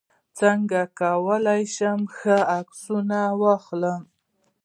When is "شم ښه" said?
1.75-2.37